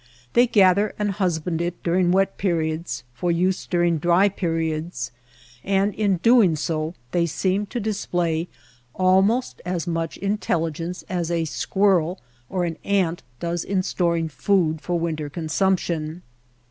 [0.33, 5.11] They gather and hus band it during wet periods for use during dry periods,
[5.63, 8.47] and in doing so they seem to display
[8.95, 12.19] almost as much intelligence as a squirrel
[12.49, 16.23] or an ant does in storing food for winter consumption.